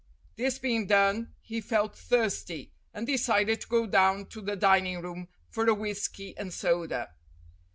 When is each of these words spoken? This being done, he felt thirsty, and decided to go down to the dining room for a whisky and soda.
This 0.35 0.57
being 0.57 0.87
done, 0.87 1.31
he 1.43 1.61
felt 1.61 1.95
thirsty, 1.95 2.71
and 2.91 3.05
decided 3.05 3.61
to 3.61 3.67
go 3.67 3.85
down 3.85 4.25
to 4.29 4.41
the 4.41 4.55
dining 4.55 4.99
room 5.03 5.27
for 5.51 5.67
a 5.69 5.75
whisky 5.75 6.35
and 6.37 6.51
soda. 6.51 7.11